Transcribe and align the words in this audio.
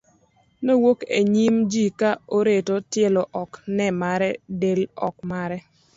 nowuok 0.65 0.99
e 1.19 1.21
nyim 1.33 1.55
ji 1.71 1.85
ka 1.99 2.11
oreto, 2.37 2.75
tielo 2.91 3.23
ok 3.41 3.51
ne 3.75 3.87
mare, 4.01 4.31
del 4.61 4.79
ok 5.07 5.15
mare 5.31 5.57